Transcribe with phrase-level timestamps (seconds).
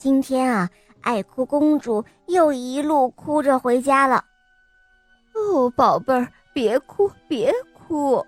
[0.00, 0.70] 今天啊，
[1.02, 4.24] 爱哭公主又一路哭着回家了。
[5.34, 8.24] 哦，宝贝儿，别哭，别哭。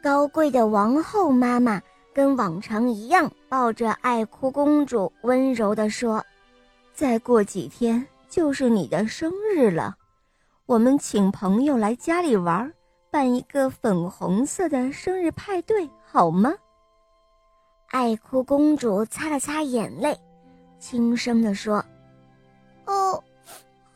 [0.00, 1.82] 高贵的王后妈妈
[2.14, 6.24] 跟往常一样，抱着爱哭公主，温柔地说
[6.94, 9.96] ：“再过几天就是你的生日了，
[10.66, 12.72] 我们请朋友来家里玩，
[13.10, 16.54] 办一个粉红色的生日派对，好吗？”
[17.90, 20.16] 爱哭公主擦了擦眼泪，
[20.78, 21.84] 轻声地说
[22.86, 23.22] ：“哦，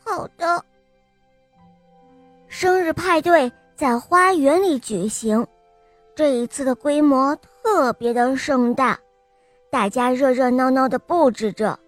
[0.03, 0.63] 好的。”
[2.47, 5.45] 生日派对在花园里举行，
[6.15, 8.99] 这一次的规模特别的盛大，
[9.69, 11.79] 大家热热闹闹的布置着。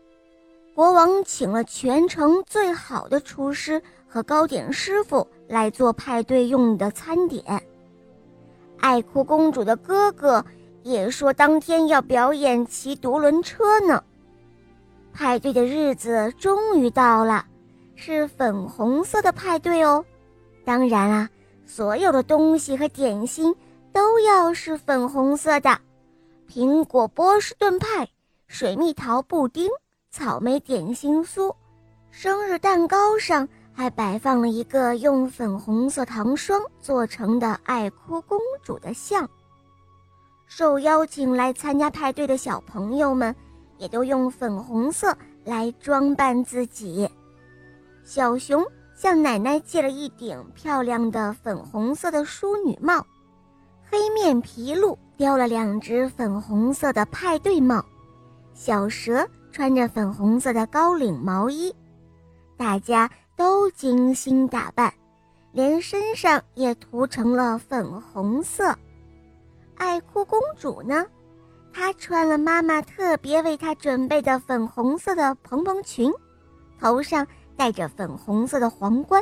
[0.73, 7.43] 国王请了全城最好的厨师和糕点师傅来做派对用的餐点。
[8.79, 10.43] 爱哭公主的哥哥。
[10.83, 14.03] 也说当天要表演骑独轮车呢。
[15.15, 17.45] 派对的日子终于到了，
[17.95, 20.03] 是粉红色的派对哦。
[20.65, 21.29] 当然啦，
[21.65, 23.55] 所有的东西和点心
[23.93, 25.79] 都要是粉红色的：
[26.51, 28.05] 苹果波士顿派、
[28.47, 29.69] 水蜜桃布丁、
[30.11, 31.49] 草莓点心酥。
[32.11, 39.29] 生日蛋糕上还摆放了一个用粉红色糖霜做成的爱哭公主的像。
[40.45, 43.33] 受邀请来参加派对的小朋友们，
[43.77, 47.09] 也都用粉红色来装扮自己。
[48.03, 53.05] 小熊向奶奶借了一顶漂亮的粉红色的淑女帽，
[53.89, 57.83] 黑面皮鹿叼了两只粉红色的派对帽，
[58.53, 61.73] 小蛇穿着粉红色的高领毛衣，
[62.55, 64.93] 大家都精心打扮，
[65.51, 68.73] 连身上也涂成了粉红色。
[69.75, 71.05] 爱哭公主呢？
[71.75, 76.09] 她穿了妈妈特别为她准备的粉红色的蓬蓬裙，
[76.79, 77.27] 头上
[77.57, 79.21] 戴着粉红色的皇冠，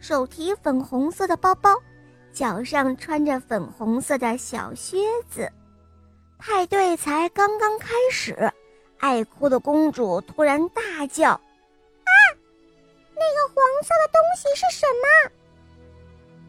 [0.00, 1.70] 手提粉红色的包包，
[2.32, 4.98] 脚上穿着粉红色的小靴
[5.30, 5.48] 子。
[6.38, 8.52] 派对才刚刚开始，
[8.98, 11.30] 爱哭的公主突然大叫
[12.02, 12.10] ：“啊！
[13.14, 15.30] 那个黄色的东西是什么？”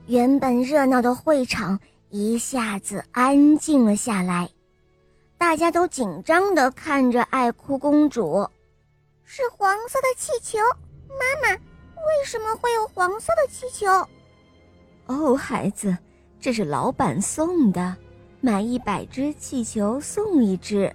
[0.08, 1.80] 原本热闹的会场。
[2.10, 4.50] 一下子安静了下来，
[5.38, 8.50] 大家都紧张地看着爱哭公主。
[9.24, 10.58] 是黄色的气球，
[11.08, 13.88] 妈妈，为什么会有黄色的气球？
[15.06, 15.96] 哦，孩子，
[16.40, 17.96] 这是老板送的，
[18.42, 20.94] 买一百只气球送一只。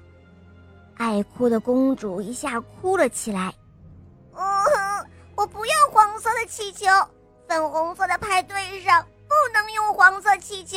[0.96, 3.54] 爱哭的公主一下哭了起来。
[4.34, 4.42] 哦，
[5.36, 6.86] 我不要黄色的气球，
[7.48, 9.06] 粉红色的派对上。
[9.32, 10.76] 不能用黄色气球。